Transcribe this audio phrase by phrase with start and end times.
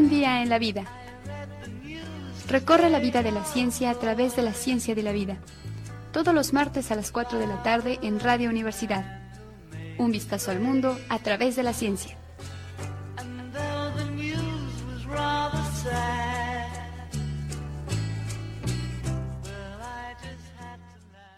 [0.00, 0.84] Un día en la vida.
[2.48, 5.36] Recorre la vida de la ciencia a través de la ciencia de la vida.
[6.10, 9.20] Todos los martes a las 4 de la tarde en Radio Universidad.
[9.98, 12.16] Un vistazo al mundo a través de la ciencia.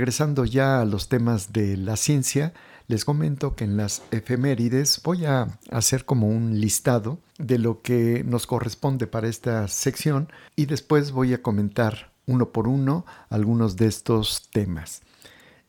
[0.07, 2.53] Regresando ya a los temas de la ciencia,
[2.87, 8.23] les comento que en las efemérides voy a hacer como un listado de lo que
[8.25, 13.87] nos corresponde para esta sección y después voy a comentar uno por uno algunos de
[13.87, 15.01] estos temas.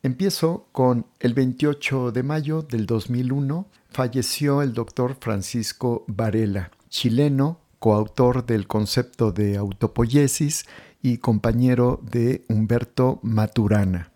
[0.05, 8.46] Empiezo con el 28 de mayo del 2001 falleció el doctor Francisco Varela, chileno, coautor
[8.46, 10.64] del concepto de autopoiesis
[11.02, 14.12] y compañero de Humberto Maturana.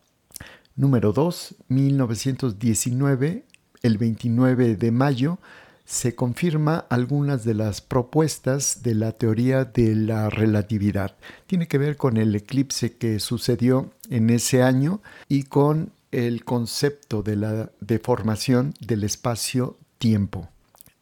[0.74, 3.44] Número 2, 1919,
[3.82, 5.38] el 29 de mayo,
[5.84, 11.14] se confirma algunas de las propuestas de la teoría de la relatividad.
[11.46, 17.22] Tiene que ver con el eclipse que sucedió en ese año y con el concepto
[17.22, 20.48] de la deformación del espacio-tiempo.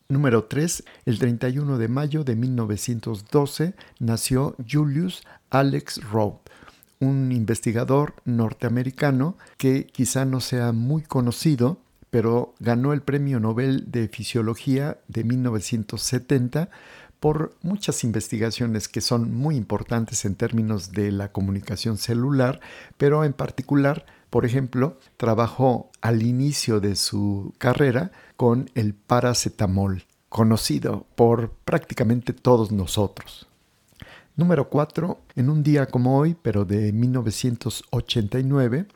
[0.08, 0.82] Número 3.
[1.06, 6.40] El 31 de mayo de 1912 nació Julius Alex Rowe,
[7.00, 11.78] un investigador norteamericano que quizá no sea muy conocido,
[12.10, 16.70] pero ganó el Premio Nobel de Fisiología de 1970
[17.20, 22.60] por muchas investigaciones que son muy importantes en términos de la comunicación celular,
[22.96, 31.06] pero en particular, por ejemplo, trabajó al inicio de su carrera con el paracetamol, conocido
[31.14, 33.49] por prácticamente todos nosotros.
[34.36, 35.20] Número 4.
[35.36, 38.86] En un día como hoy, pero de 1989,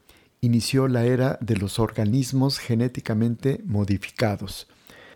[0.40, 4.66] inició la era de los organismos genéticamente modificados.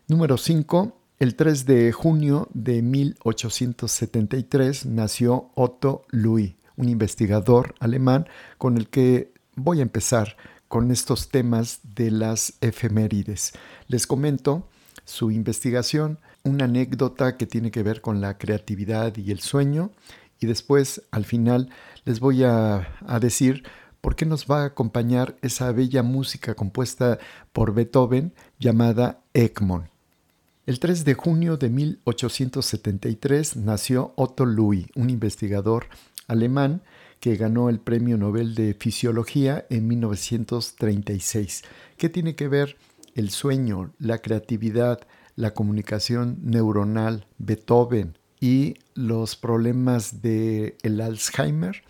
[0.06, 0.94] Número 5.
[1.18, 9.32] El 3 de junio de 1873 nació Otto Louis, un investigador alemán con el que
[9.56, 10.36] voy a empezar
[10.68, 13.52] con estos temas de las efemérides.
[13.88, 14.68] Les comento
[15.08, 19.90] su investigación, una anécdota que tiene que ver con la creatividad y el sueño,
[20.38, 21.70] y después, al final,
[22.04, 22.86] les voy a,
[23.18, 23.64] decir
[24.02, 27.18] por qué nos va a acompañar esa bella música compuesta
[27.54, 29.86] por Beethoven llamada Egmont.
[30.66, 35.86] El 3 de junio de 1873 nació Otto Louis, un investigador
[36.26, 36.82] alemán
[37.18, 41.64] que ganó el Premio Nobel de Fisiología en 1936.
[41.96, 42.76] ¿Qué tiene que ver
[43.18, 45.00] el sueño, la creatividad,
[45.34, 51.82] la comunicación neuronal, Beethoven y los problemas del el Alzheimer?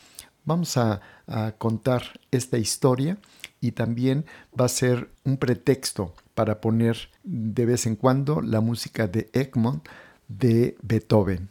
[0.46, 3.18] Vamos a, a contar esta historia
[3.60, 4.24] y también
[4.58, 9.86] va a ser un pretexto para poner de vez en cuando la música de Egmont
[10.28, 11.50] de Beethoven.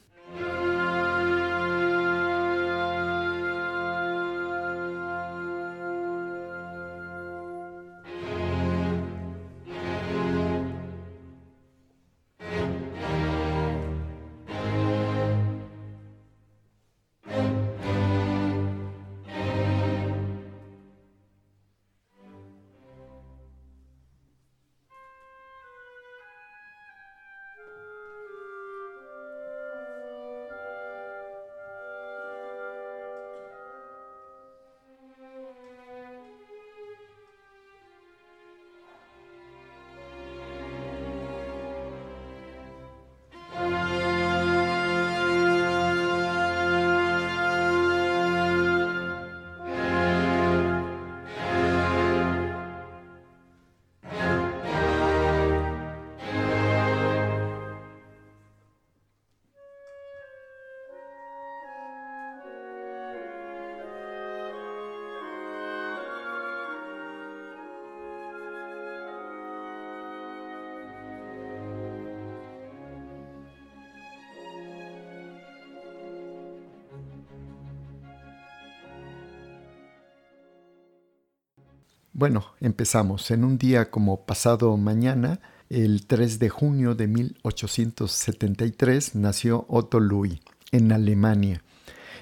[82.17, 83.29] Bueno, empezamos.
[83.29, 90.39] En un día como pasado mañana, el 3 de junio de 1873, nació Otto Louis
[90.71, 91.61] en Alemania.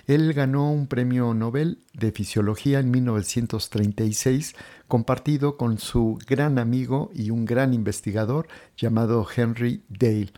[0.06, 4.58] Él ganó un premio Nobel de Fisiología en 1936,
[4.90, 10.34] compartido con su gran amigo y un gran investigador llamado Henry Dale.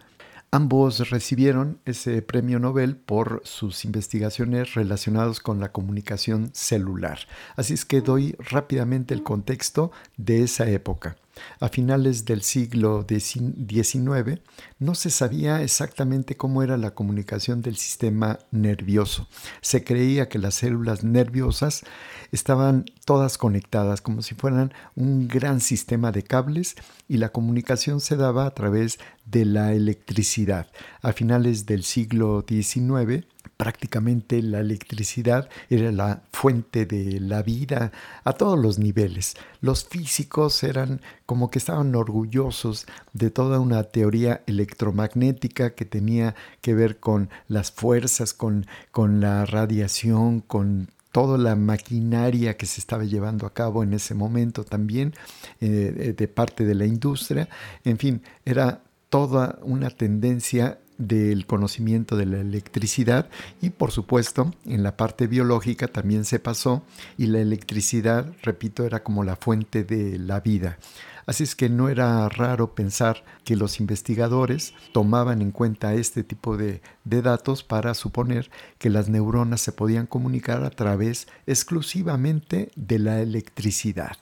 [0.50, 7.20] Ambos recibieron ese premio Nobel por sus investigaciones relacionadas con la comunicación celular.
[7.58, 11.18] Así es que doy rápidamente el contexto de esa época.
[11.60, 14.42] A finales del siglo XIX
[14.80, 19.28] no se sabía exactamente cómo era la comunicación del sistema nervioso.
[19.62, 21.84] Se creía que las células nerviosas
[22.32, 26.76] estaban todas conectadas como si fueran un gran sistema de cables
[27.08, 30.68] y la comunicación se daba a través de la electricidad.
[31.02, 33.26] A finales del siglo XIX
[33.56, 37.92] prácticamente la electricidad era la fuente de la vida
[38.24, 39.36] a todos los niveles.
[39.62, 46.74] Los físicos eran como que estaban orgullosos de toda una teoría electromagnética que tenía que
[46.74, 53.04] ver con las fuerzas, con, con la radiación, con toda la maquinaria que se estaba
[53.04, 55.14] llevando a cabo en ese momento también
[55.62, 57.50] eh, de parte de la industria.
[57.84, 63.30] En fin, era toda una tendencia del conocimiento de la electricidad
[63.62, 66.84] y por supuesto en la parte biológica también se pasó
[67.18, 70.78] y la electricidad, repito, era como la fuente de la vida.
[71.26, 76.56] Así es que no era raro pensar que los investigadores tomaban en cuenta este tipo
[76.56, 83.00] de, de, datos para suponer que las neuronas se podían comunicar a través exclusivamente de
[83.00, 84.16] la electricidad.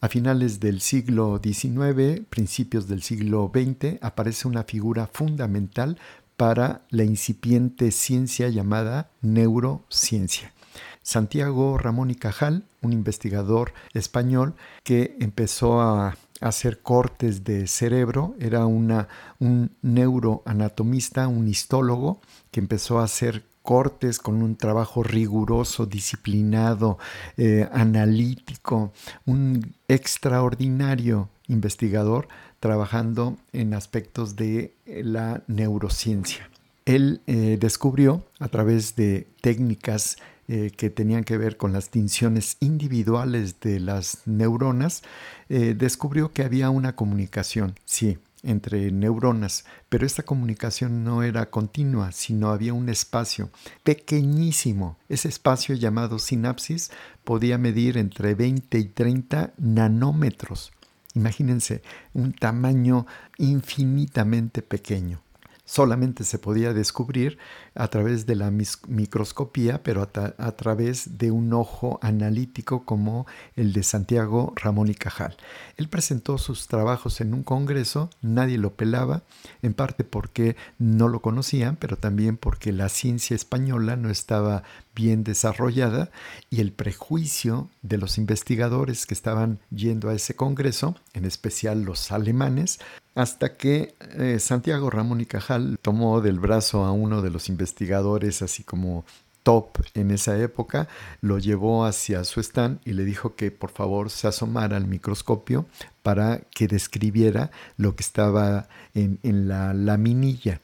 [0.00, 5.96] A finales del siglo XIX, principios del siglo XX, aparece una figura fundamental
[6.42, 10.52] para la incipiente ciencia llamada neurociencia.
[11.00, 18.66] Santiago Ramón y Cajal, un investigador español que empezó a hacer cortes de cerebro, era
[18.66, 19.06] una,
[19.38, 22.20] un neuroanatomista, un histólogo,
[22.50, 26.98] que empezó a hacer cortes con un trabajo riguroso, disciplinado,
[27.36, 28.92] eh, analítico,
[29.26, 32.26] un extraordinario investigador
[32.62, 36.48] trabajando en aspectos de eh, la neurociencia.
[36.84, 40.16] Él eh, descubrió a través de técnicas
[40.46, 45.02] eh, que tenían que ver con las tinciones individuales de las neuronas,
[45.48, 52.50] descubrió que había una comunicación, sí, entre neuronas, pero esta comunicación no era continua, sino
[52.50, 53.50] había un espacio
[53.84, 54.96] pequeñísimo.
[55.08, 56.90] Ese espacio llamado sinapsis
[57.24, 60.72] podía medir entre 20 y 30 nanómetros.
[61.14, 61.82] Imagínense
[62.14, 63.06] un tamaño
[63.38, 65.22] infinitamente pequeño
[65.64, 67.38] solamente se podía descubrir
[67.74, 73.26] a través de la microscopía, pero a, través de un ojo analítico como
[73.56, 75.36] el de Santiago Ramón y Cajal.
[75.78, 79.22] Él presentó sus trabajos en un congreso, nadie lo pelaba,
[79.62, 84.64] en parte porque no lo conocían, pero también porque la ciencia española no estaba
[84.94, 86.10] bien desarrollada
[86.50, 92.12] y el prejuicio de los investigadores que estaban yendo a ese congreso, en especial los
[92.12, 92.78] alemanes,
[93.14, 98.42] hasta que eh, Santiago Ramón y Cajal tomó del brazo a uno de los investigadores
[98.42, 99.04] así como
[99.42, 100.88] top en esa época,
[101.20, 105.66] lo llevó hacia su stand y le dijo que por favor se asomara al microscopio
[106.02, 110.60] para que describiera lo que estaba en, en la laminilla.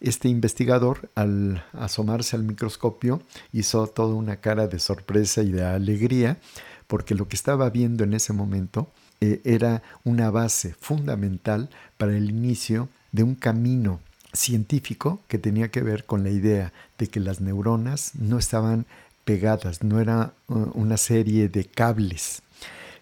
[0.00, 6.38] Este investigador, al asomarse al microscopio, hizo toda una cara de sorpresa y de alegría,
[6.86, 12.30] porque lo que estaba viendo en ese momento eh, era una base fundamental para el
[12.30, 14.00] inicio de un camino
[14.32, 18.86] científico que tenía que ver con la idea de que las neuronas no estaban
[19.24, 22.42] pegadas, no era uh, una serie de cables,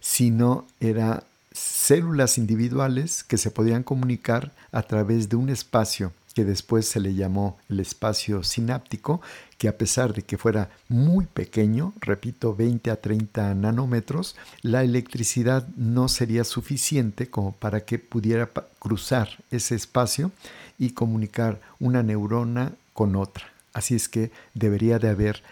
[0.00, 6.87] sino era células individuales que se podían comunicar a través de un espacio que después
[6.87, 9.21] se le llamó el espacio sináptico,
[9.59, 15.67] que a pesar de que fuera muy pequeño, repito, 20 a 30 nanómetros, la electricidad
[15.77, 20.31] no sería suficiente como para que pudiera cruzar ese espacio
[20.79, 23.45] y comunicar una neurona con otra.
[23.73, 25.43] Así es que debería de haber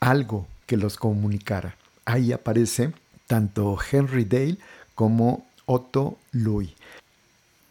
[0.00, 1.76] algo que los comunicara.
[2.04, 2.92] Ahí aparece
[3.26, 4.58] tanto Henry Dale
[4.94, 6.77] como Otto Louis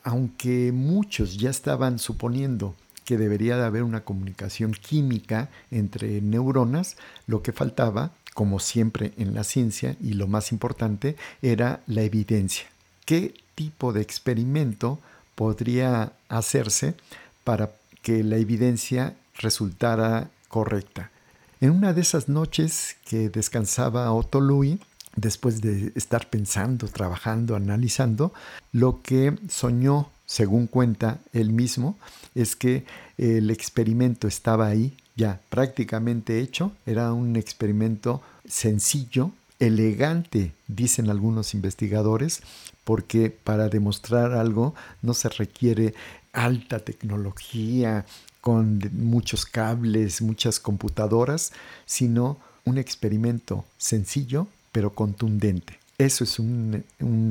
[0.08, 6.96] aunque muchos ya estaban suponiendo que debería de haber una comunicación química entre neuronas,
[7.26, 12.68] lo que faltaba, como siempre en la ciencia, y lo más importante, era la evidencia.
[13.04, 14.98] ¿Qué tipo de experimento
[15.36, 16.96] podría hacerse
[17.44, 17.72] para
[18.02, 21.12] que la evidencia resultara correcta?
[21.60, 24.80] En una de esas noches que descansaba Otto Louis,
[25.18, 28.32] después de estar pensando, trabajando, analizando,
[28.72, 31.98] lo que soñó, según cuenta él mismo,
[32.36, 32.86] es que
[33.18, 42.42] el experimento estaba ahí, ya prácticamente hecho, era un experimento sencillo, elegante, dicen algunos investigadores,
[42.84, 45.96] porque para demostrar algo no se requiere
[46.32, 48.06] alta tecnología,
[48.40, 51.52] con muchos cables, muchas computadoras,
[51.86, 55.80] sino un experimento sencillo pero contundente.
[55.98, 56.84] Eso es un,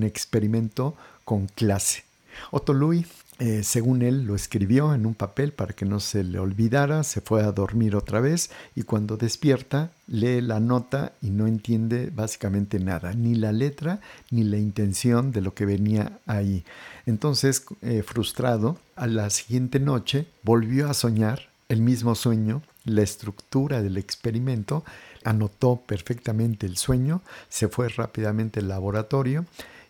[0.03, 2.05] experimento con clase.
[2.51, 3.07] Otto Louis,
[3.39, 7.21] eh, según él, lo escribió en un papel para que no se le olvidara, se
[7.21, 12.81] fue a dormir otra vez y cuando despierta lee la nota y no entiende básicamente
[12.81, 14.01] nada, ni la letra
[14.31, 16.65] ni la intención de lo que venía ahí.
[17.07, 23.83] Entonces, eh, frustrado, a la siguiente noche volvió a soñar el mismo sueño, la estructura
[23.83, 24.85] del experimento,
[25.27, 29.45] anotó perfectamente el sueño, se fue rápidamente al laboratorio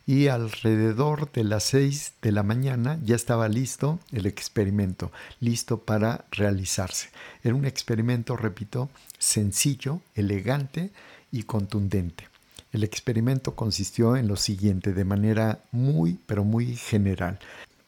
[0.07, 6.25] y alrededor de las 6 de la mañana ya estaba listo el experimento, listo para
[6.31, 7.11] realizarse.
[7.45, 8.89] Era un experimento, repito,
[9.19, 10.91] sencillo, elegante
[11.31, 12.29] y contundente.
[12.73, 17.39] El experimento consistió en lo siguiente, de manera muy, pero muy general.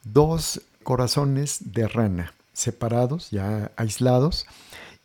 [0.05, 4.45] Dos corazones de rana separados, ya aislados,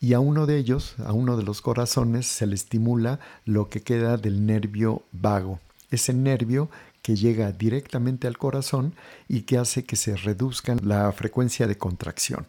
[0.04, 3.84] y a uno de ellos, a uno de los corazones, se le estimula lo que
[3.84, 5.62] queda del nervio vago.
[5.92, 6.70] Ese nervio
[7.02, 8.96] que llega directamente al corazón
[9.30, 12.48] y que hace que se reduzca la frecuencia de contracción.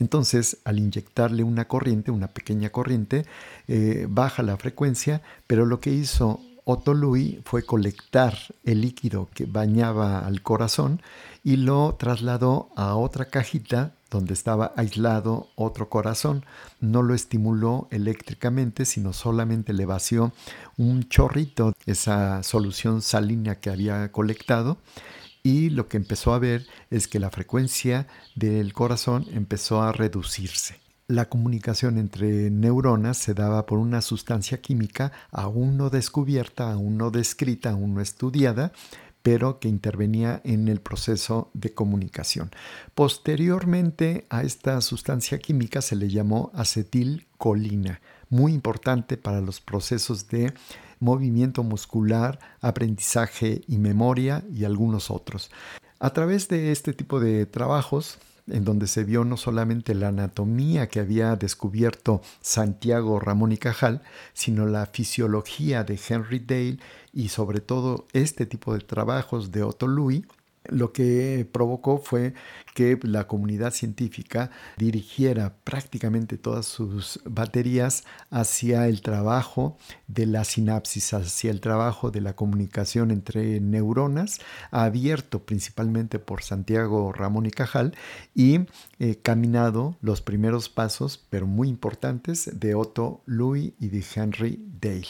[0.00, 3.24] Entonces, al inyectarle una corriente, una pequeña corriente,
[3.68, 9.46] eh, baja la frecuencia, pero lo que hizo Otto Louis fue colectar el líquido que
[9.46, 11.00] bañaba al corazón
[11.42, 16.44] y lo trasladó a otra cajita donde estaba aislado otro corazón.
[16.80, 20.32] No lo estimuló eléctricamente, sino solamente le vació
[20.76, 24.78] un chorrito, esa solución salina que había colectado.
[25.42, 30.80] Y lo que empezó a ver es que la frecuencia del corazón empezó a reducirse.
[31.08, 37.10] La comunicación entre neuronas se daba por una sustancia química aún no descubierta, aún no
[37.10, 38.72] descrita, aún no estudiada,
[39.22, 42.50] pero que intervenía en el proceso de comunicación.
[42.94, 50.52] Posteriormente a esta sustancia química se le llamó acetilcolina, muy importante para los procesos de
[50.98, 55.50] movimiento muscular, aprendizaje y memoria y algunos otros.
[55.98, 60.88] A través de este tipo de trabajos, en donde se vio no solamente la anatomía
[60.88, 66.78] que había descubierto Santiago Ramón y Cajal, sino la fisiología de Henry Dale
[67.12, 70.24] y sobre todo este tipo de trabajos de Otto Louis,
[70.64, 72.34] lo que provocó fue
[72.74, 79.76] que la comunidad científica dirigiera prácticamente todas sus baterías hacia el trabajo
[80.06, 84.40] de la sinapsis, hacia el trabajo de la comunicación entre neuronas,
[84.70, 87.94] abierto principalmente por Santiago Ramón y Cajal
[88.34, 88.60] y
[88.98, 95.08] eh, caminado los primeros pasos, pero muy importantes, de Otto Louis y de Henry Dale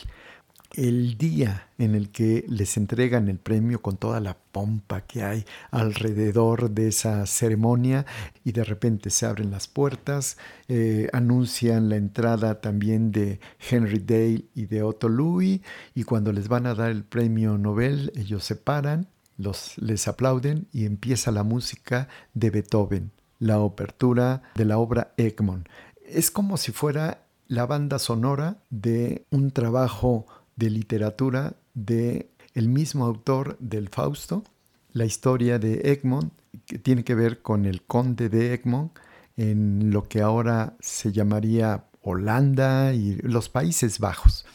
[0.74, 5.44] el día en el que les entregan el premio con toda la pompa que hay
[5.70, 8.06] alrededor de esa ceremonia
[8.44, 14.44] y de repente se abren las puertas, eh, anuncian la entrada también de Henry Dale
[14.54, 15.60] y de Otto Louis
[15.94, 20.68] y cuando les van a dar el premio Nobel ellos se paran, los, les aplauden
[20.72, 25.68] y empieza la música de Beethoven, la apertura de la obra Egmont.
[26.06, 30.26] Es como si fuera la banda sonora de un trabajo
[30.62, 34.44] de literatura de el mismo autor del Fausto,
[34.92, 36.32] la historia de Egmont,
[36.66, 38.92] que tiene que ver con el conde de Egmont
[39.36, 44.46] en lo que ahora se llamaría Holanda y los Países Bajos.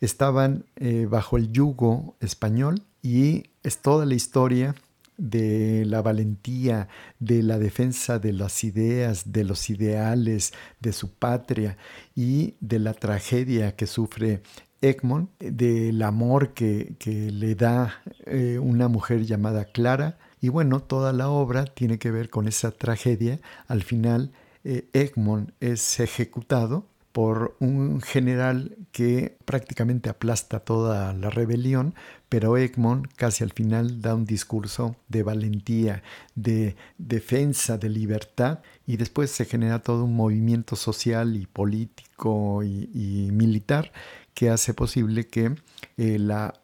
[0.00, 4.76] Estaban eh, bajo el yugo español y es toda la historia
[5.16, 6.86] de la valentía,
[7.18, 11.76] de la defensa de las ideas, de los ideales, de su patria
[12.14, 14.42] y de la tragedia que sufre
[14.82, 16.94] Egmont, del amor que,
[17.32, 20.18] le da eh, una mujer llamada Clara.
[20.40, 23.40] Y bueno, toda la obra tiene que ver con esa tragedia.
[23.68, 24.32] Al final,
[24.64, 31.94] eh, Egmont es ejecutado por un general que prácticamente aplasta toda la rebelión,
[32.28, 36.04] pero Egmont casi al final da un discurso de valentía,
[36.36, 43.30] de defensa, de libertad, y después se genera todo un movimiento social y político y
[43.32, 43.90] militar
[44.34, 45.56] que hace posible que
[45.96, 46.18] eh,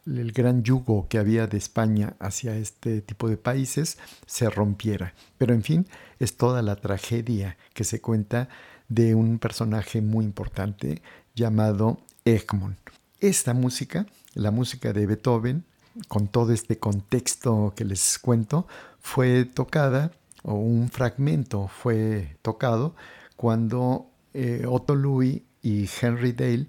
[0.05, 5.13] el gran yugo que había de España hacia este tipo de países se rompiera.
[5.37, 5.87] Pero en fin,
[6.19, 8.49] es toda la tragedia que se cuenta
[8.89, 11.01] de un personaje muy importante
[11.35, 12.77] llamado Egmont.
[13.19, 15.65] Esta música, la música de Beethoven,
[16.07, 18.67] con todo este contexto que les cuento,
[18.99, 20.11] fue tocada,
[20.43, 22.95] o un fragmento fue tocado,
[23.35, 26.67] cuando eh, Otto Louis y Henry Dale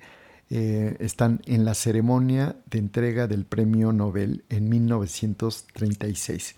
[0.50, 6.56] eh, están en la ceremonia de entrega del Premio Nobel en 1936.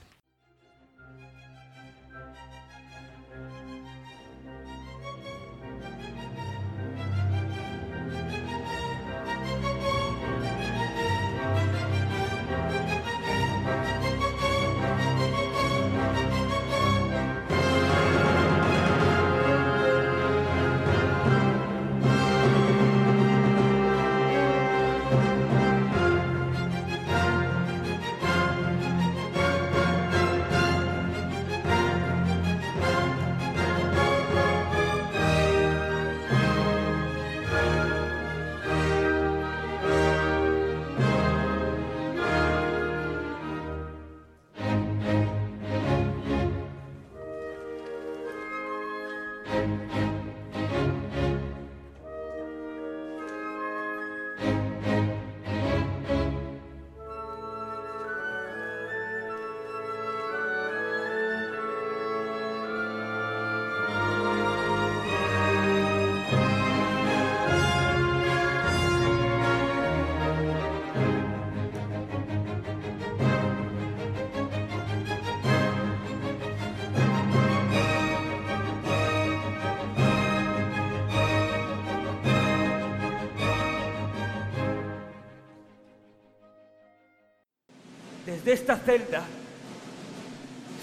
[88.45, 89.23] Desde esta celda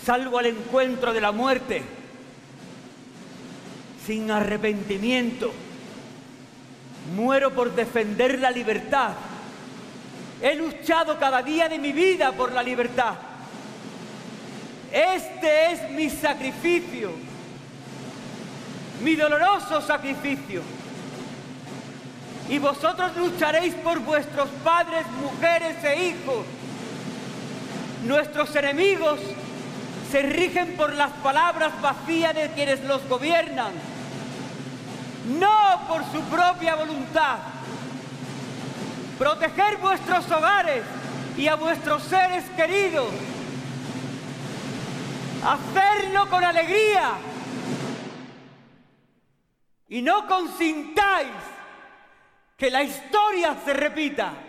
[0.06, 1.82] salgo al encuentro de la muerte
[4.06, 5.52] sin arrepentimiento.
[7.14, 9.12] Muero por defender la libertad.
[10.42, 13.16] He luchado cada día de mi vida por la libertad.
[14.92, 17.12] Este es mi sacrificio,
[19.04, 20.62] mi doloroso sacrificio.
[22.50, 26.46] Y vosotros lucharéis por vuestros padres, mujeres e hijos.
[28.08, 29.20] Nuestros enemigos
[30.10, 33.74] se rigen por las palabras vacías de quienes los gobiernan,
[35.38, 37.40] no por su propia voluntad.
[39.20, 40.84] Proteger vuestros hogares
[41.36, 43.10] y a vuestros seres queridos.
[45.44, 47.12] Hacerlo con alegría.
[49.90, 51.28] Y no consintáis
[52.56, 54.47] que la historia se repita.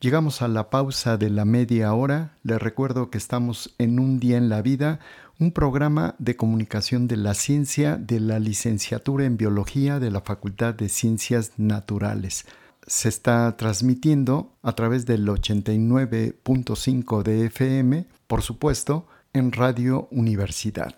[0.00, 2.38] Llegamos a la pausa de la media hora.
[2.42, 4.98] Les recuerdo que estamos en Un Día en la Vida,
[5.38, 10.72] un programa de comunicación de la ciencia de la licenciatura en biología de la Facultad
[10.72, 12.46] de Ciencias Naturales.
[12.86, 20.94] Se está transmitiendo a través del 89.5 de FM, por supuesto, en Radio Universidad.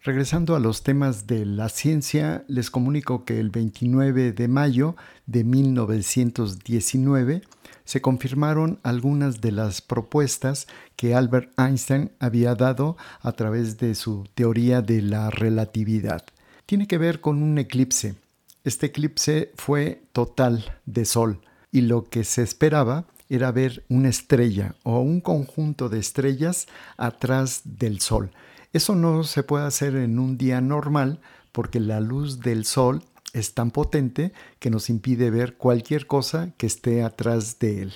[0.03, 5.43] Regresando a los temas de la ciencia, les comunico que el 29 de mayo de
[5.43, 7.41] 1919
[7.85, 14.27] se confirmaron algunas de las propuestas que Albert Einstein había dado a través de su
[14.35, 16.23] teoría de la relatividad.
[16.65, 18.15] Tiene que ver con un eclipse
[18.63, 24.75] este eclipse fue total de sol y lo que se esperaba era ver una estrella
[24.83, 26.67] o un conjunto de estrellas
[26.97, 28.31] atrás del sol.
[28.73, 31.21] Eso no se puede hacer en un día normal
[31.53, 36.67] porque la luz del sol es tan potente que nos impide ver cualquier cosa que
[36.67, 37.93] esté atrás de él.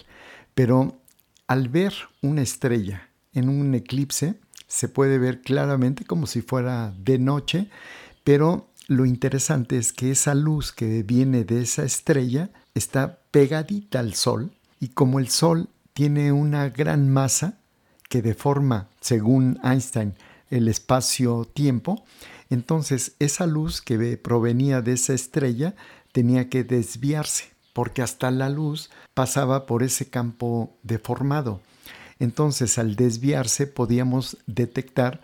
[0.54, 1.02] Pero
[1.48, 4.36] al ver una estrella en un eclipse,
[4.68, 7.70] se puede ver claramente como si fuera de noche,
[8.24, 14.14] pero lo interesante es que esa luz que viene de esa estrella está pegadita al
[14.14, 17.58] Sol y como el Sol tiene una gran masa
[18.10, 20.14] que deforma, según Einstein,
[20.50, 22.04] el espacio-tiempo,
[22.50, 25.76] entonces esa luz que provenía de esa estrella
[26.12, 31.62] tenía que desviarse, porque hasta la luz pasaba por ese campo deformado.
[32.20, 35.22] Entonces al desviarse podíamos detectar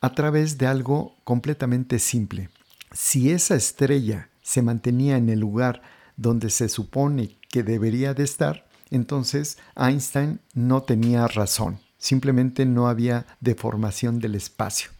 [0.00, 2.50] a través de algo completamente simple
[2.94, 5.82] si esa estrella se mantenía en el lugar
[6.16, 13.26] donde se supone que debería de estar, entonces Einstein no tenía razón, simplemente no había
[13.40, 14.90] deformación del espacio.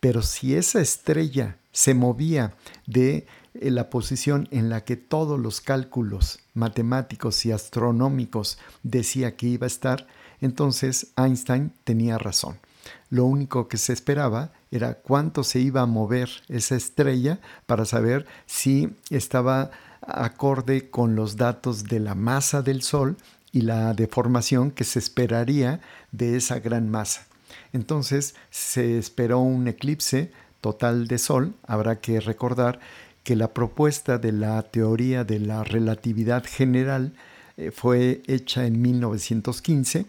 [0.00, 2.54] Pero si esa estrella se movía
[2.86, 9.46] de eh, la posición en la que todos los cálculos matemáticos y astronómicos decía que
[9.46, 10.06] iba a estar,
[10.40, 12.58] entonces Einstein tenía razón.
[13.08, 18.26] Lo único que se esperaba era cuánto se iba a mover esa estrella para saber
[18.46, 19.70] si estaba
[20.06, 23.16] acorde con los datos de la masa del Sol
[23.52, 25.80] y la deformación que se esperaría
[26.12, 27.26] de esa gran masa.
[27.72, 31.54] Entonces se esperó un eclipse total de Sol.
[31.66, 32.80] Habrá que recordar
[33.22, 37.12] que la propuesta de la teoría de la relatividad general
[37.56, 40.06] eh, fue hecha en 1915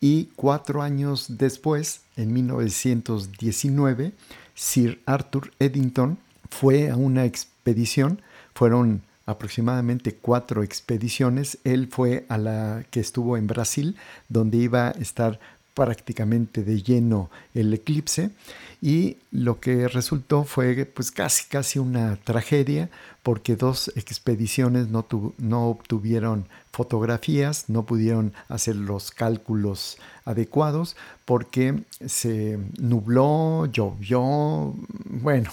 [0.00, 4.12] y cuatro años después, en 1919,
[4.54, 6.18] Sir Arthur Eddington
[6.50, 8.22] fue a una expedición,
[8.54, 13.94] fueron aproximadamente cuatro expediciones, él fue a la que estuvo en Brasil,
[14.30, 15.38] donde iba a estar
[15.74, 18.30] prácticamente de lleno el eclipse.
[18.80, 22.88] Y lo que resultó fue pues casi casi una tragedia
[23.22, 25.04] porque dos expediciones no,
[25.36, 35.50] no obtuvieron fotografías, no pudieron hacer los cálculos adecuados porque se nubló, llovió, bueno,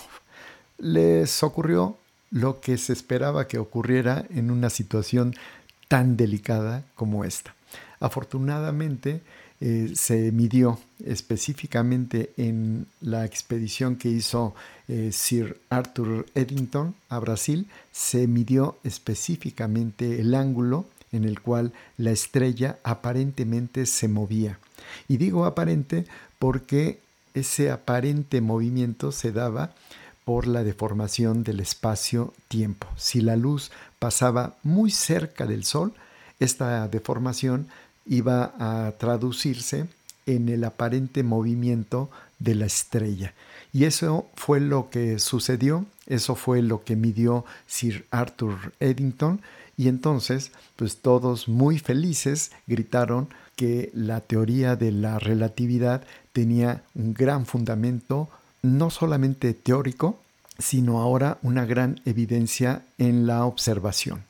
[0.78, 1.98] les ocurrió
[2.32, 5.34] lo que se esperaba que ocurriera en una situación
[5.88, 7.56] tan delicada como esta.
[8.00, 9.22] Afortunadamente,
[9.62, 14.54] eh, se midió específicamente en la expedición que hizo
[14.90, 22.12] eh, Sir Arthur Eddington a Brasil, se midió específicamente el ángulo en el cual la
[22.12, 24.60] estrella aparentemente se movía.
[25.08, 26.06] Y digo aparente
[26.38, 27.00] porque
[27.34, 29.74] ese aparente movimiento se daba
[30.26, 32.88] por la deformación del espacio-tiempo.
[32.98, 35.94] Si la luz pasaba muy cerca del Sol,
[36.40, 37.68] esta deformación
[38.06, 39.88] iba a traducirse
[40.26, 42.10] en el aparente movimiento
[42.40, 43.34] de la estrella.
[43.72, 49.42] Y eso fue lo que sucedió, eso fue lo que midió Sir Arthur Eddington
[49.78, 57.14] y entonces pues todos muy felices gritaron que la teoría de la relatividad tenía un
[57.14, 58.30] gran fundamento
[58.66, 60.20] no solamente teórico,
[60.58, 64.24] sino ahora una gran evidencia en la observación.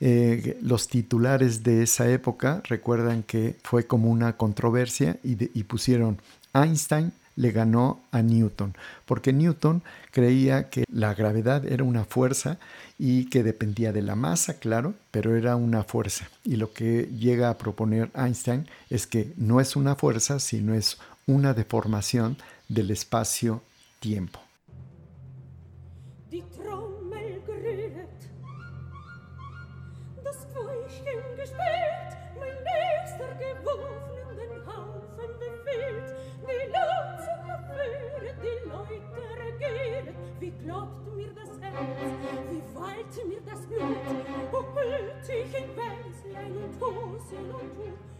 [0.00, 6.18] Eh, los titulares de esa época recuerdan que fue como una controversia y, y pusieron
[6.54, 8.74] Einstein le ganó a Newton,
[9.06, 12.58] porque Newton creía que la gravedad era una fuerza
[12.98, 16.28] y que dependía de la masa, claro, pero era una fuerza.
[16.44, 20.98] Y lo que llega a proponer Einstein es que no es una fuerza, sino es
[21.26, 22.36] una deformación
[22.70, 24.38] del espacio-tiempo.
[26.30, 28.30] Die Trommel grünet,
[30.22, 36.14] das Feuchten gespielt, mein nächster geworfen den Haufen befehlt,
[36.46, 42.12] die Lanze verführet, die Leute regieren, wie klopft mir das Herz,
[42.50, 44.06] wie wallt mir das Blut,
[44.52, 48.19] umhüllt ich in Wänzlein und Hosen und Hut,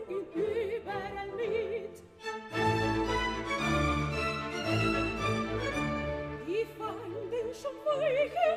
[8.23, 8.51] ich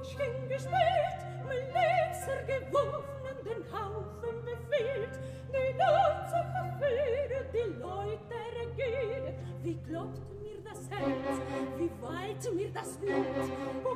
[0.00, 5.14] Fäuschen gespielt, mein Leser geworfen den Haufen befehlt,
[5.52, 11.36] die Lanze verführt, die Leute regiert, wie klopft mir das Herz,
[11.76, 13.46] wie weit mir das Blut,
[13.82, 13.92] wo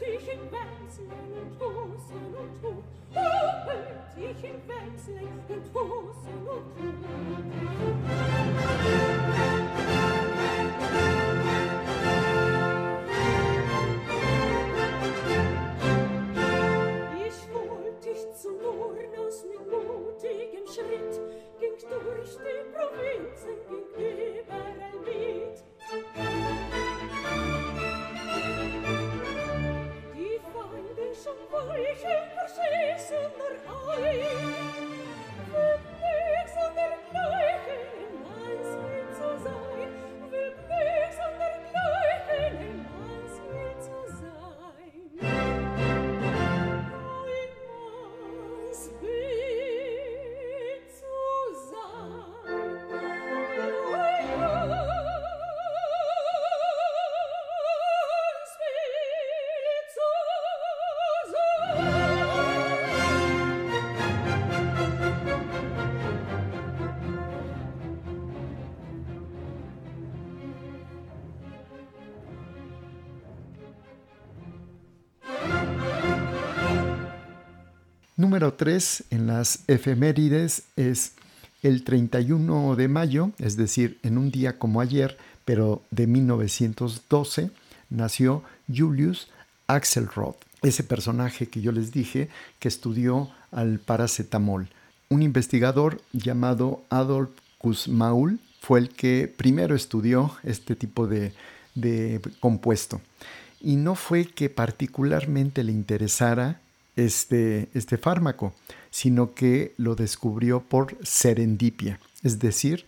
[0.00, 3.20] ich in Wechseln und Hosen und Tuch, wo
[3.66, 6.64] hüllt ich in Wechseln und Hosen und
[9.94, 10.01] Ich
[78.32, 81.12] Número 3 en las efemérides es
[81.62, 87.50] el 31 de mayo, es decir, en un día como ayer, pero de 1912,
[87.90, 88.42] nació
[88.74, 89.28] Julius
[89.66, 94.70] Axelrod, ese personaje que yo les dije que estudió al paracetamol.
[95.10, 101.34] Un investigador llamado Adolf Kussmaul fue el que primero estudió este tipo de,
[101.74, 103.02] de compuesto.
[103.60, 106.62] Y no fue que particularmente le interesara
[106.96, 108.52] este, este fármaco,
[108.90, 112.84] sino que lo descubrió por serendipia, es decir,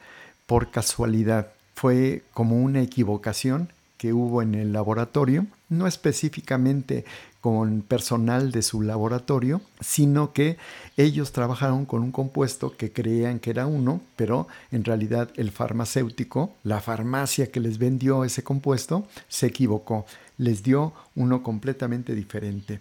[0.47, 1.49] por casualidad.
[1.75, 7.05] Fue como una equivocación que hubo en el laboratorio, no específicamente
[7.41, 10.57] con personal de su laboratorio, sino que
[10.97, 16.55] ellos trabajaron con un compuesto que creían que era uno, pero en realidad el farmacéutico,
[16.65, 20.07] la farmacia que les vendió ese compuesto, se equivocó,
[20.39, 22.81] les dio uno completamente diferente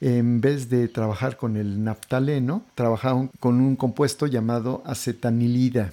[0.00, 5.92] en vez de trabajar con el naftaleno, trabajaron con un compuesto llamado acetanilida.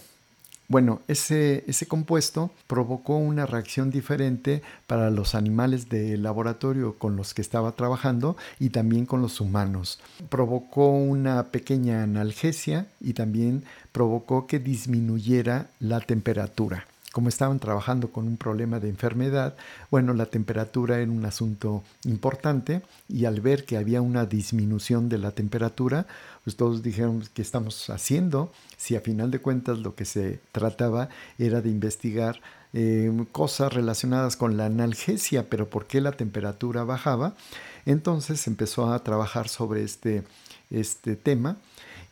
[0.69, 7.33] Bueno, ese, ese, compuesto provocó una reacción diferente para los animales de laboratorio con los
[7.33, 9.99] que estaba trabajando y también con los humanos.
[10.29, 18.27] Provocó una pequeña analgesia y también provocó que disminuyera la temperatura como estaban trabajando con
[18.27, 19.55] un problema de enfermedad,
[19.91, 25.19] bueno, la temperatura era un asunto importante y al ver que había una disminución de
[25.19, 26.07] la temperatura,
[26.43, 28.51] pues todos dijeron, ¿qué estamos haciendo?
[28.77, 32.41] Si a final de cuentas lo que se trataba era de investigar
[32.73, 37.35] eh, cosas relacionadas con la analgesia, pero ¿por qué la temperatura bajaba?
[37.85, 40.23] Entonces empezó a trabajar sobre este,
[40.71, 41.57] este tema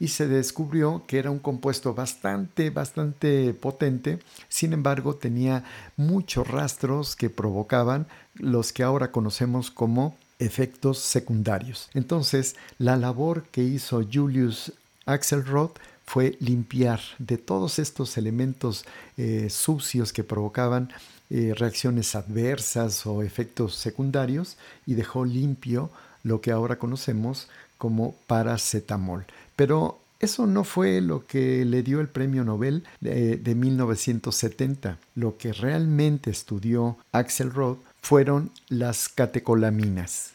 [0.02, 4.18] y se descubrió que era un compuesto bastante, bastante potente,
[4.50, 5.64] sin embargo tenía
[5.96, 11.88] muchos rastros que provocaban los que ahora conocemos como efectos secundarios.
[11.94, 14.74] Entonces, la labor que hizo Julius
[15.06, 15.70] Axelrod
[16.08, 18.86] fue limpiar de todos estos elementos
[19.18, 20.90] eh, sucios que provocaban
[21.30, 25.92] eh, reacciones adversas o efectos secundarios y dejó limpio
[26.24, 29.26] lo que ahora conocemos como paracetamol.
[29.56, 35.00] Pero eso no fue lo que le dio el premio Nobel de, 1970.
[35.16, 40.34] Lo que realmente estudió Axelrod fueron las catecolaminas.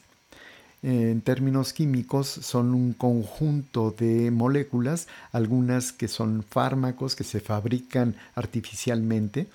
[0.83, 8.16] En términos químicos son un conjunto de moléculas, algunas que son fármacos que se fabrican
[8.35, 9.46] artificialmente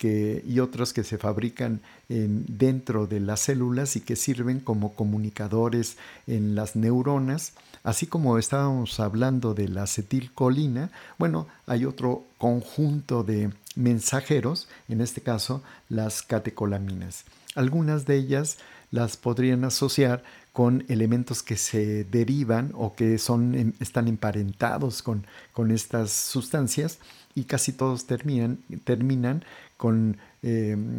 [0.00, 6.54] y otros que se fabrican dentro de las células y que sirven como comunicadores en
[6.54, 7.54] las neuronas
[7.84, 15.20] Así como estábamos hablando de la acetilcolina, bueno, hay otro conjunto de mensajeros, en este
[15.20, 17.24] caso las catecolaminas.
[17.54, 18.56] Algunas de ellas
[18.90, 25.70] las podrían asociar con elementos que se derivan o que son, están emparentados con, con
[25.70, 26.98] estas sustancias
[27.34, 29.44] y casi todos terminan, terminan
[29.84, 30.98] con, em,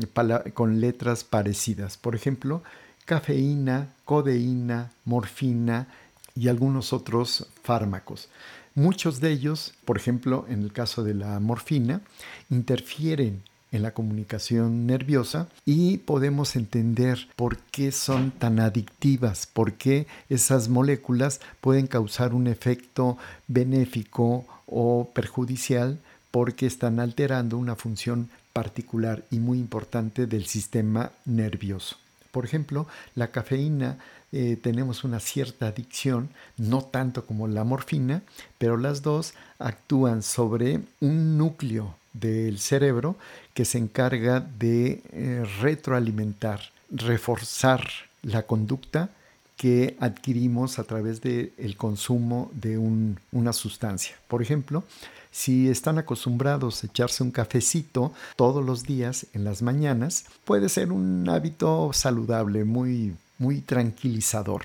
[0.53, 1.97] con letras parecidas.
[1.97, 2.61] Por ejemplo,
[3.05, 5.87] cafeína, codeína, morfina,
[6.35, 8.29] y algunos otros fármacos.
[8.75, 12.01] Muchos de ellos, por ejemplo, en el caso de la morfina,
[12.51, 20.05] interfieren en la comunicación nerviosa y podemos entender por qué son tan adictivas, por qué
[20.29, 23.17] esas moléculas pueden causar un efecto
[23.47, 25.97] benéfico o perjudicial
[26.29, 31.97] porque están alterando una función particular y muy importante del sistema nervioso.
[32.31, 33.97] Por ejemplo, la cafeína
[34.31, 38.21] eh, tenemos una cierta adicción, no tanto como la morfina,
[38.57, 43.17] pero las dos actúan sobre un núcleo del cerebro
[43.53, 47.85] que se encarga de eh, retroalimentar, reforzar
[48.21, 49.09] la conducta
[49.57, 54.15] que adquirimos a través del consumo de una sustancia.
[54.27, 54.83] Por ejemplo,
[55.31, 60.91] si están acostumbrados a echarse un cafecito todos los días en las mañanas, puede ser
[60.91, 64.63] un hábito saludable, muy muy tranquilizador.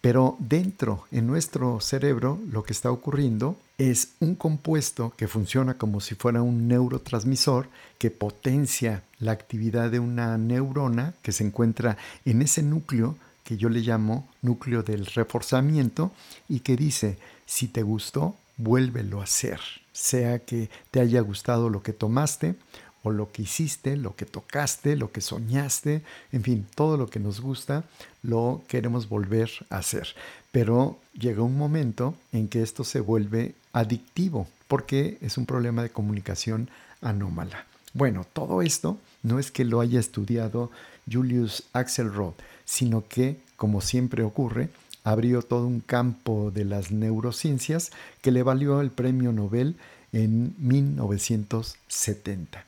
[0.00, 6.00] Pero dentro, en nuestro cerebro, lo que está ocurriendo es un compuesto que funciona como
[6.00, 7.68] si fuera un neurotransmisor
[7.98, 13.16] que potencia la actividad de una neurona que se encuentra en ese núcleo
[13.52, 16.10] que yo le llamo núcleo del reforzamiento
[16.48, 19.60] y que dice, si te gustó, vuélvelo a hacer,
[19.92, 22.54] sea que te haya gustado lo que tomaste
[23.02, 26.00] o lo que hiciste, lo que tocaste, lo que soñaste,
[26.32, 27.84] en fin, todo lo que nos gusta
[28.22, 30.08] lo queremos volver a hacer.
[30.50, 35.90] Pero llega un momento en que esto se vuelve adictivo porque es un problema de
[35.90, 36.70] comunicación
[37.02, 37.66] anómala.
[37.92, 40.70] Bueno, todo esto no es que lo haya estudiado
[41.10, 42.34] Julius Axelrod,
[42.64, 44.70] sino que, como siempre ocurre,
[45.04, 47.90] abrió todo un campo de las neurociencias
[48.20, 49.76] que le valió el premio Nobel
[50.12, 52.64] en 1970.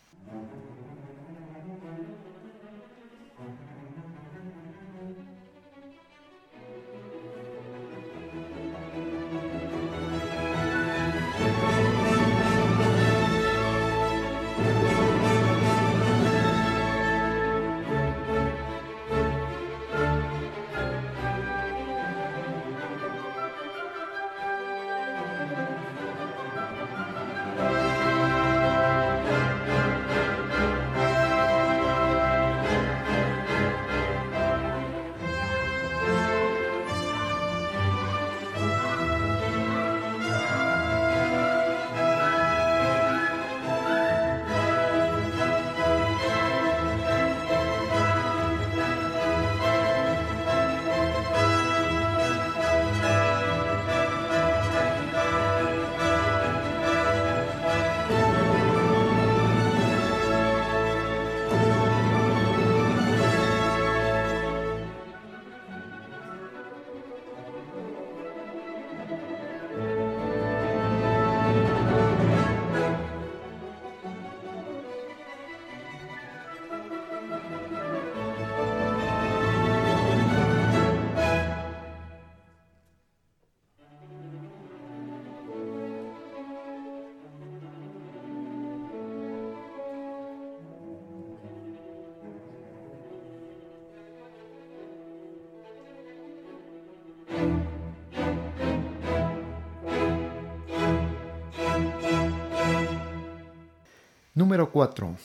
[104.35, 105.17] Número 4.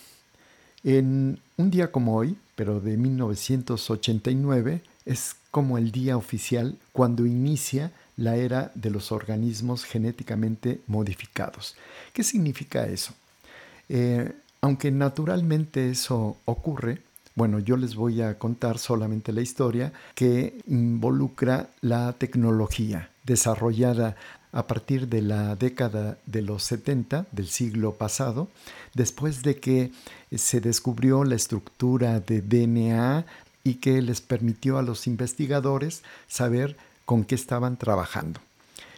[0.84, 7.92] En un día como hoy, pero de 1989, es como el día oficial cuando inicia
[8.18, 11.76] la era de los organismos genéticamente modificados.
[12.14, 13.14] ¿Qué significa eso?
[13.88, 14.32] Eh,
[14.62, 17.02] aunque naturalmente eso ocurre,
[17.34, 24.18] bueno, yo les voy a contar solamente la historia que involucra la tecnología desarrollada
[24.52, 28.48] a partir de la década de los 70 del siglo pasado,
[28.94, 29.92] después de que
[30.36, 33.26] se descubrió la estructura de DNA
[33.64, 38.40] y que les permitió a los investigadores saber con qué estaban trabajando.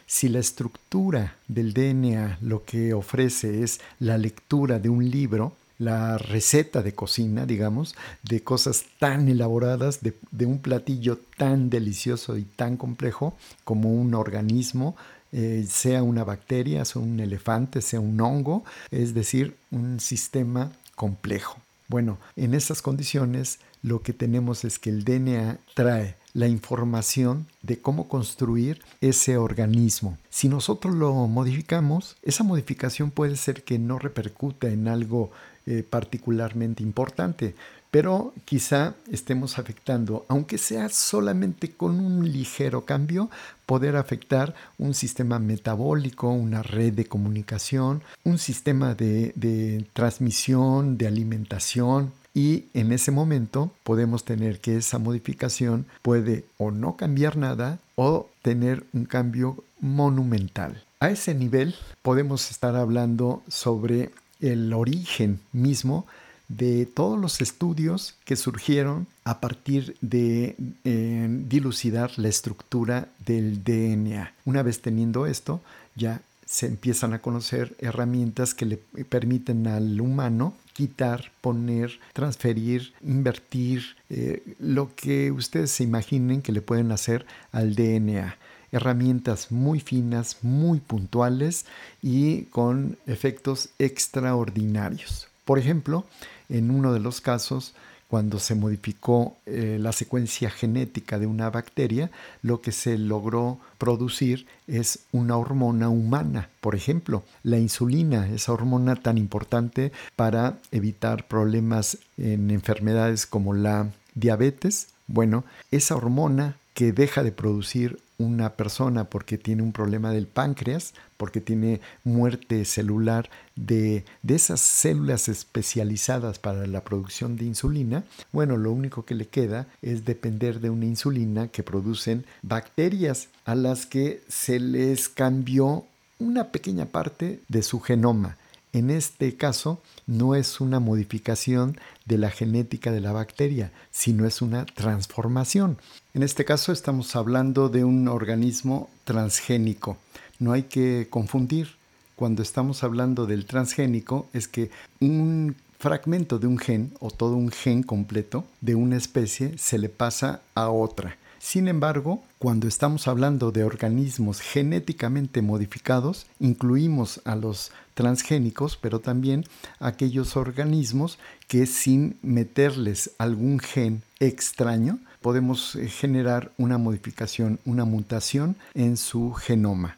[0.06, 6.18] Si la estructura del DNA lo que ofrece es la lectura de un libro, la
[6.18, 12.42] receta de cocina, digamos, de cosas tan elaboradas, de, de, un platillo tan delicioso y
[12.42, 13.34] tan complejo
[13.64, 14.96] como un organismo
[15.32, 21.58] eh, sea una bacteria, sea un elefante, sea un hongo, es decir, un sistema complejo.
[21.88, 27.78] Bueno, en esas condiciones lo que tenemos es que el DNA trae la información de
[27.78, 30.16] cómo construir ese organismo.
[30.30, 35.30] Si nosotros lo modificamos, esa modificación puede ser que no repercuta en algo
[35.66, 37.54] eh, particularmente importante,
[37.92, 43.28] pero quizá estemos afectando, aunque sea solamente con un ligero cambio,
[43.66, 51.06] poder afectar un sistema metabólico, una red de comunicación, un sistema de, de transmisión, de
[51.06, 57.78] alimentación, y en ese momento podemos tener que esa modificación puede o no cambiar nada
[57.94, 60.82] o tener un cambio monumental.
[60.98, 66.06] A ese nivel podemos estar hablando sobre el origen mismo
[66.48, 74.32] de todos los estudios que surgieron a partir de eh, dilucidar la estructura del DNA.
[74.44, 75.60] Una vez teniendo esto,
[75.94, 83.96] ya se empiezan a conocer herramientas que le permiten al humano quitar, poner, transferir, invertir,
[84.10, 88.36] eh, lo que ustedes se imaginen que le pueden hacer al DNA
[88.72, 91.66] herramientas muy finas, muy puntuales
[92.00, 95.28] y con efectos extraordinarios.
[95.44, 96.04] Por ejemplo,
[96.48, 97.74] en uno de los casos,
[98.12, 102.10] cuando se modificó eh, la secuencia genética de una bacteria,
[102.42, 106.50] lo que se logró producir es una hormona humana.
[106.60, 113.90] Por ejemplo, la insulina, esa hormona tan importante para evitar problemas en enfermedades como la
[114.14, 114.88] diabetes.
[115.06, 120.94] Bueno, esa hormona que deja de producir una persona porque tiene un problema del páncreas,
[121.16, 128.56] porque tiene muerte celular de, de, esas células especializadas para la producción de insulina, bueno,
[128.56, 133.86] lo único que le queda es depender de una insulina que producen bacterias a las
[133.86, 135.84] que se les cambió
[136.18, 138.36] una pequeña parte de su genoma.
[138.72, 144.40] En este caso, no es una modificación de la genética de la bacteria, sino es
[144.40, 145.76] una transformación.
[146.14, 149.98] En este caso estamos hablando de un organismo transgénico.
[150.38, 151.68] No hay que confundir.
[152.16, 154.70] Cuando estamos hablando del transgénico es que
[155.00, 159.88] un fragmento de un gen o todo un gen completo de una especie se le
[159.88, 161.18] pasa a otra.
[161.44, 169.44] Sin embargo, cuando estamos hablando de organismos genéticamente modificados, incluimos a los transgénicos, pero también
[169.80, 171.18] aquellos organismos
[171.48, 179.32] que sin meterles algún gen extraño, podemos eh, generar una modificación, una mutación en su
[179.32, 179.96] genoma.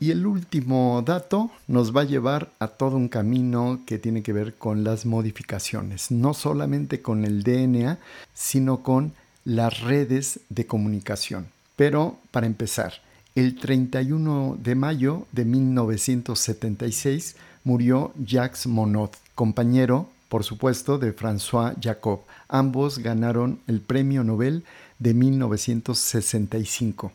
[0.00, 4.34] Y el último dato nos va a llevar a todo un camino que tiene que
[4.34, 7.98] ver con las modificaciones, no solamente con el DNA,
[8.34, 9.14] sino con
[9.44, 11.48] las redes de comunicación.
[11.76, 12.94] Pero para empezar,
[13.34, 22.20] el 31 de mayo de 1976 murió Jacques Monod, compañero, por supuesto, de François Jacob.
[22.48, 24.64] Ambos ganaron el Premio Nobel
[24.98, 27.12] de 1965.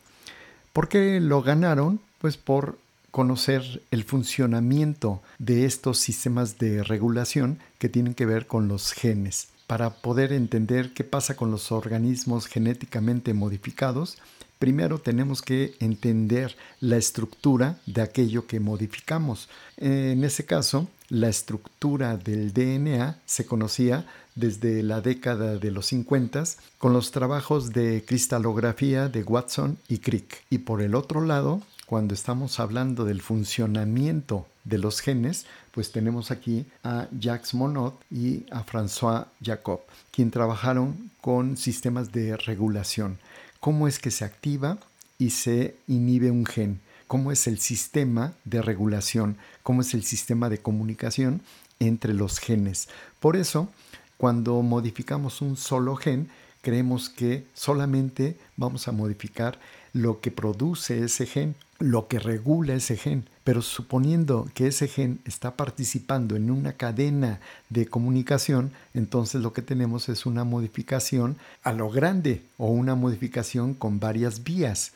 [0.74, 2.00] ¿Por qué lo ganaron?
[2.20, 2.78] Pues por
[3.12, 9.48] conocer el funcionamiento de estos sistemas de regulación que tienen que ver con los genes
[9.70, 14.18] para poder entender qué pasa con los organismos genéticamente modificados,
[14.58, 19.48] primero tenemos que entender la estructura de aquello que modificamos.
[19.78, 26.46] En ese caso, la estructura del DNA se conocía desde la década de los 50
[26.80, 30.46] con los trabajos de cristalografía de Watson y Crick.
[30.50, 36.32] Y por el otro lado, cuando estamos hablando del funcionamiento de los genes, pues tenemos
[36.32, 43.20] aquí a Jacques Monod y a François Jacob, quien trabajaron con sistemas de regulación.
[43.60, 44.78] ¿Cómo es que se activa
[45.18, 46.80] y se inhibe un gen?
[47.08, 49.38] ¿Cómo es el sistema de regulación?
[49.64, 51.42] ¿Cómo es el sistema de comunicación
[51.80, 52.88] entre los genes?
[53.20, 53.70] Por eso,
[54.18, 56.30] cuando modificamos un solo gen,
[56.62, 59.60] creemos que solamente vamos a modificar
[59.94, 63.26] lo que produce ese gen, lo que regula ese gen.
[63.44, 69.62] Pero suponiendo que ese gen está participando en una cadena de comunicación, entonces lo que
[69.62, 74.92] tenemos es una modificación a lo grande o una modificación con varias vías.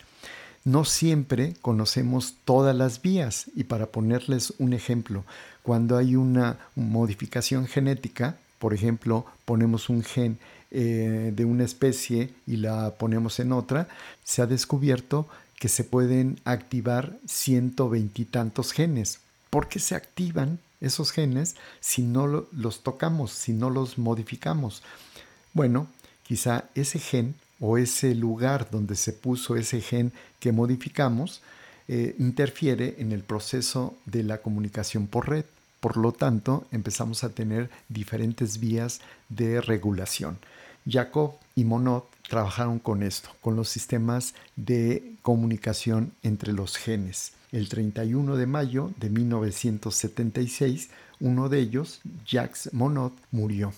[0.65, 5.25] No siempre conocemos todas las vías y para ponerles un ejemplo,
[5.61, 10.37] cuando hay una modificación genética, por ejemplo, ponemos un gen
[10.71, 13.87] eh, de una especie y la ponemos en otra,
[14.23, 15.27] se ha descubierto
[15.63, 19.19] que se pueden activar ciento veintitantos genes.
[19.49, 24.83] ¿Por qué se activan esos genes si no los tocamos, si no los modificamos?
[25.53, 25.87] Bueno,
[26.23, 30.11] quizá ese gen o ese lugar donde se puso ese gen
[30.41, 31.41] que modificamos
[31.87, 35.45] eh, interfiere en el proceso de la comunicación por red.
[35.79, 38.99] Por lo tanto, empezamos a tener diferentes vías
[39.29, 40.39] de regulación.
[40.85, 47.33] Jacob y Monod trabajaron con esto, con los sistemas de comunicación entre los genes.
[47.51, 53.73] El 31 de mayo de 1976, uno de ellos, Jacques Monod, murió.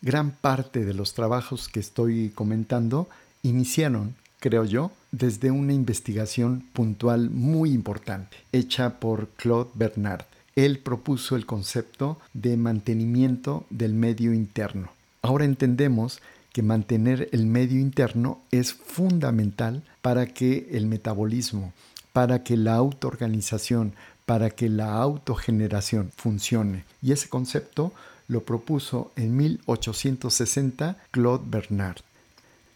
[0.00, 3.08] Gran parte de los trabajos que estoy comentando
[3.42, 10.24] iniciaron, creo yo, desde una investigación puntual muy importante, hecha por Claude Bernard.
[10.54, 14.90] Él propuso el concepto de mantenimiento del medio interno.
[15.22, 16.20] Ahora entendemos
[16.58, 21.72] que mantener el medio interno es fundamental para que el metabolismo,
[22.12, 23.92] para que la autoorganización,
[24.26, 26.82] para que la autogeneración funcione.
[27.00, 27.92] Y ese concepto
[28.26, 31.98] lo propuso en 1860 Claude Bernard.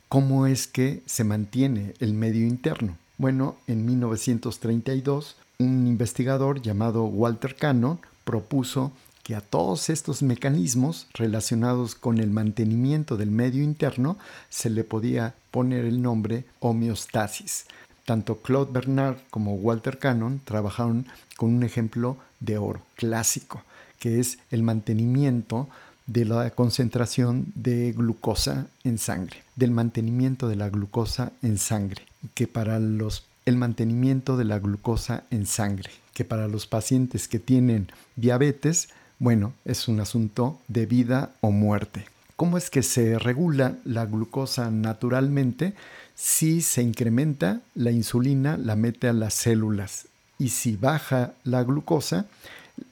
[0.08, 2.96] ¿Cómo es que se mantiene el medio interno?
[3.18, 8.92] Bueno, en 1932 un investigador llamado Walter Cannon propuso
[9.22, 14.18] que a todos estos mecanismos relacionados con el mantenimiento del medio interno
[14.50, 17.66] se le podía poner el nombre homeostasis.
[18.04, 21.06] Tanto Claude Bernard como Walter Cannon trabajaron
[21.36, 23.62] con un ejemplo de oro clásico,
[24.00, 25.68] que es el mantenimiento
[26.06, 32.02] de la concentración de glucosa en sangre, del mantenimiento de la glucosa en sangre,
[32.34, 37.38] que para los el mantenimiento de la glucosa en sangre, que para los pacientes que
[37.38, 38.88] tienen diabetes
[39.22, 42.06] bueno, es un asunto de vida o muerte.
[42.34, 45.74] ¿Cómo es que se regula la glucosa naturalmente?
[46.16, 50.08] Si se incrementa, la insulina la mete a las células
[50.38, 52.26] y si baja la glucosa,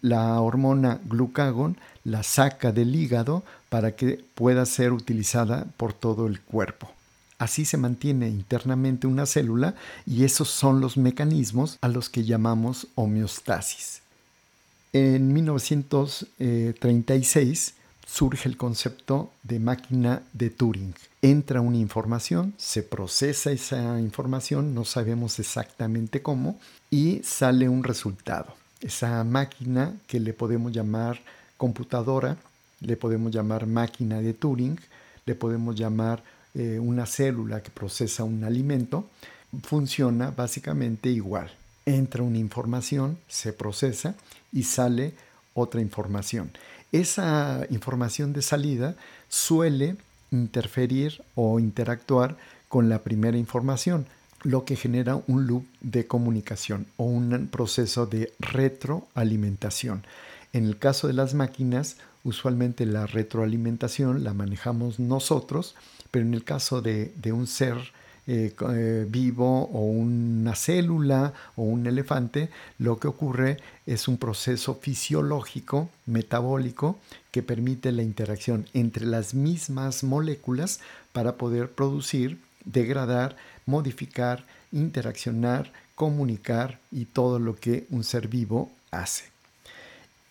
[0.03, 6.41] la hormona glucagón la saca del hígado para que pueda ser utilizada por todo el
[6.41, 6.93] cuerpo.
[7.39, 9.75] Así se mantiene internamente una célula
[10.07, 14.03] y esos son los mecanismos a los que llamamos homeostasis.
[14.93, 17.75] En 1936
[18.05, 20.97] surge el concepto de máquina de Turing.
[21.23, 26.59] Entra una información, se procesa esa información, no sabemos exactamente cómo,
[26.91, 28.57] y sale un resultado.
[28.81, 31.21] Esa máquina que le podemos llamar
[31.57, 32.37] computadora,
[32.81, 34.81] le podemos llamar máquina de Turing,
[35.25, 36.25] le podemos llamar
[36.55, 39.09] eh, una célula que procesa un alimento,
[39.63, 41.53] funciona básicamente igual.
[41.87, 44.17] Entra una información, se procesa
[44.53, 45.15] y sale
[45.55, 46.53] otra información
[46.93, 48.97] esa información de salida
[49.29, 49.97] suele
[50.31, 52.37] interferir o interactuar
[52.69, 54.07] con la primera información,
[54.43, 60.05] lo que genera un loop de comunicación o un proceso de retroalimentación.
[60.53, 65.75] En el caso de las máquinas, usualmente la retroalimentación la manejamos nosotros,
[66.11, 67.77] pero en el caso de, un ser
[68.33, 73.57] eh, eh, vivo o una célula o un elefante, lo que ocurre
[73.87, 76.97] es un proceso fisiológico, metabólico,
[77.33, 80.79] que permite la interacción entre las mismas moléculas
[81.13, 89.30] para poder producir, degradar, modificar, interaccionar, comunicar y todo lo que un ser vivo hace.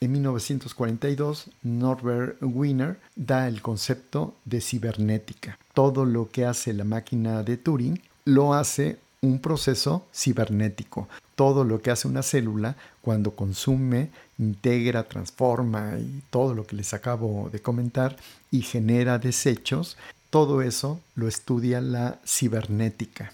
[0.02, 5.60] En 1942, Norbert Wiener da el concepto de cibernética.
[5.74, 11.10] Todo lo que hace la máquina de Turing lo hace un proceso cibernético.
[11.36, 16.94] Todo lo que hace una célula cuando consume, integra, transforma y todo lo que les
[16.94, 18.16] acabo de comentar
[18.52, 19.98] y genera desechos,
[20.30, 23.34] todo eso lo estudia la cibernética.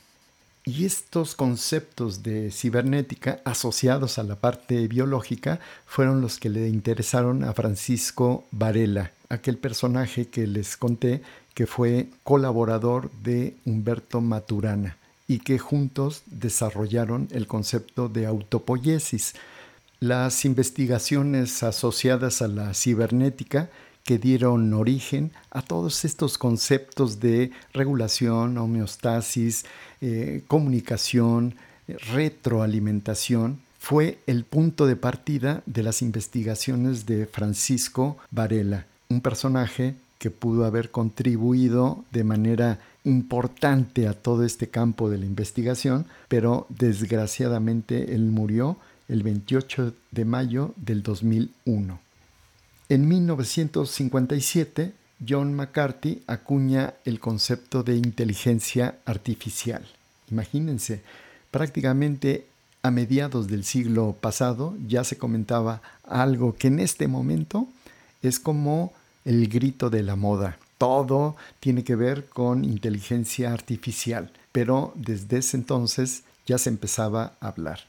[0.67, 7.43] Y estos conceptos de cibernética asociados a la parte biológica fueron los que le interesaron
[7.43, 11.21] a Francisco Varela, aquel personaje que les conté
[11.53, 14.97] que fue colaborador de Humberto Maturana
[15.27, 19.35] y que juntos desarrollaron el concepto de autopoiesis.
[19.99, 23.69] Las investigaciones asociadas a la cibernética
[24.05, 29.65] que dieron origen a todos estos conceptos de regulación, homeostasis,
[29.99, 31.55] eh, comunicación,
[32.13, 40.31] retroalimentación, fue el punto de partida de las investigaciones de Francisco Varela, un personaje que
[40.31, 48.13] pudo haber contribuido de manera importante a todo este campo de la investigación, pero desgraciadamente
[48.13, 48.77] él murió
[49.07, 52.04] el 28 de mayo del 2001.
[52.87, 54.93] En 1957,
[55.27, 59.83] John McCarthy acuña el concepto de inteligencia artificial.
[60.29, 61.01] Imagínense,
[61.49, 62.45] prácticamente
[62.83, 67.67] a mediados del siglo pasado ya se comentaba algo que en este momento
[68.21, 70.59] es como el grito de la moda.
[70.77, 77.47] Todo tiene que ver con inteligencia artificial, pero desde ese entonces ya se empezaba a
[77.47, 77.79] hablar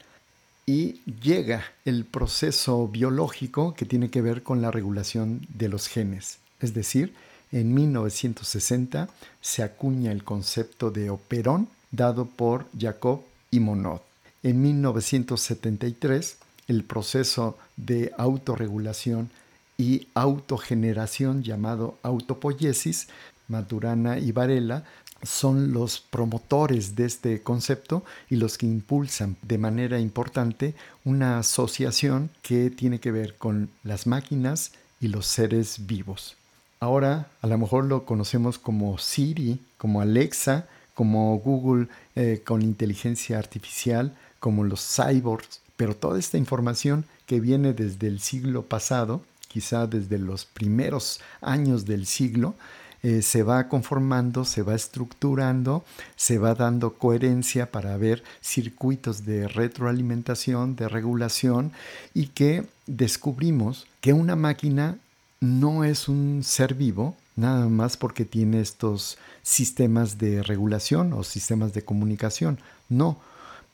[0.66, 6.38] y llega el proceso biológico que tiene que ver con la regulación de los genes.
[6.60, 7.14] Es decir,
[7.52, 9.08] en 1960
[9.40, 14.00] se acuña el concepto de operón dado por Jacob y Monod.
[14.42, 19.30] En 1973 el proceso de autorregulación
[19.78, 23.08] y autogeneración llamado autopoiesis,
[23.48, 24.84] Maturana y Varela
[25.22, 32.30] son los promotores de este concepto y los que impulsan de manera importante una asociación
[32.42, 36.36] que tiene que ver con las máquinas y los seres vivos.
[36.80, 43.38] Ahora a lo mejor lo conocemos como Siri, como Alexa, como Google eh, con inteligencia
[43.38, 49.86] artificial, como los cyborgs, pero toda esta información que viene desde el siglo pasado, quizá
[49.86, 52.54] desde los primeros años del siglo,
[53.02, 55.84] eh, se va conformando, se va estructurando,
[56.16, 61.72] se va dando coherencia para ver circuitos de retroalimentación, de regulación
[62.14, 64.98] y que descubrimos que una máquina
[65.40, 71.74] no es un ser vivo, nada más porque tiene estos sistemas de regulación o sistemas
[71.74, 72.58] de comunicación.
[72.88, 73.18] No,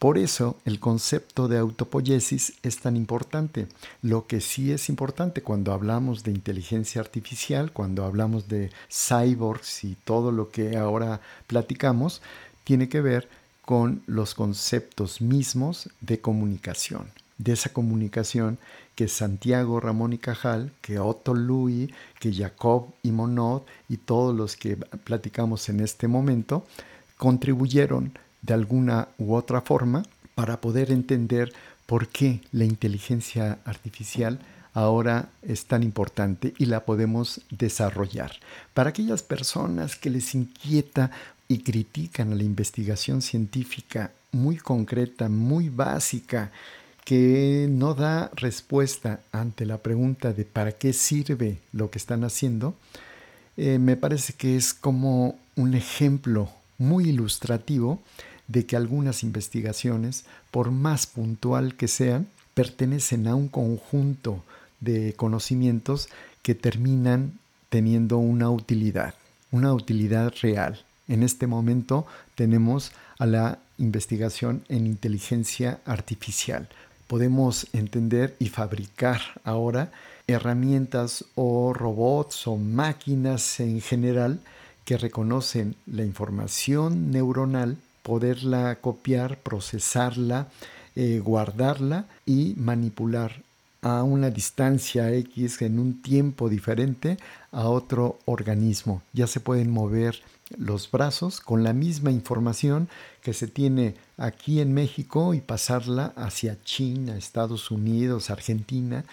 [0.03, 3.69] por eso el concepto de autopoiesis es tan importante.
[4.03, 9.97] Lo que sí es importante cuando hablamos de inteligencia artificial, cuando hablamos de cyborgs y
[10.05, 12.21] todo lo que ahora platicamos,
[12.65, 13.29] tiene que ver
[13.65, 17.07] con los conceptos mismos de comunicación.
[17.39, 18.59] De esa comunicación
[18.97, 24.57] que Santiago Ramón y Cajal, que Otto Louis, que Jacob y Monod y todos los
[24.57, 26.67] que platicamos en este momento
[27.19, 30.03] contribuyeron de alguna u otra forma
[30.35, 31.53] para poder entender
[31.87, 34.39] por qué la inteligencia artificial
[34.75, 38.33] ahora es tan importante y la podemos desarrollar.
[38.75, 41.11] Para aquellas personas que les inquieta
[41.49, 46.51] y critican a la investigación científica muy concreta, muy básica,
[47.05, 52.75] que no da respuesta ante la pregunta de para qué sirve lo que están haciendo,
[53.57, 58.01] eh, me parece que es como un ejemplo muy ilustrativo
[58.49, 64.43] de que algunas investigaciones, por más puntual que sean, pertenecen a un conjunto
[64.81, 66.09] de conocimientos
[66.43, 67.39] que terminan
[67.69, 69.15] teniendo una utilidad,
[69.51, 70.85] una utilidad real.
[71.09, 76.69] En este momento tenemos a la investigación en inteligencia artificial.
[77.07, 79.93] Podemos entender y fabricar ahora
[80.27, 84.41] herramientas o robots o máquinas en general
[84.85, 90.49] que reconocen la información neuronal, poderla copiar, procesarla,
[90.95, 93.43] eh, guardarla y manipular
[93.83, 97.19] a una distancia X en un tiempo diferente
[97.51, 99.03] a otro organismo.
[99.13, 100.23] Ya se pueden mover
[100.57, 102.89] los brazos con la misma información
[103.23, 109.05] que se tiene aquí en México y pasarla hacia China, Estados Unidos, Argentina.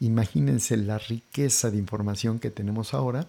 [0.00, 3.26] Imagínense la riqueza de información que tenemos ahora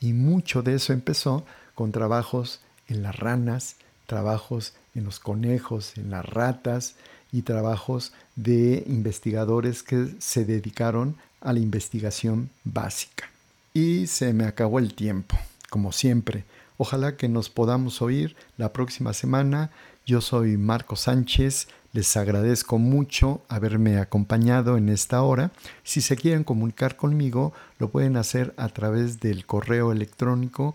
[0.00, 1.44] y mucho de eso empezó
[1.74, 3.76] con trabajos en las ranas,
[4.12, 6.96] trabajos en los conejos, en las ratas
[7.32, 13.30] y trabajos de investigadores que se dedicaron a la investigación básica.
[13.72, 15.38] Y se me acabó el tiempo,
[15.70, 16.44] como siempre.
[16.76, 19.70] Ojalá que nos podamos oír la próxima semana.
[20.04, 21.68] Yo soy Marco Sánchez.
[21.94, 25.52] Les agradezco mucho haberme acompañado en esta hora.
[25.84, 30.74] Si se quieren comunicar conmigo, lo pueden hacer a través del correo electrónico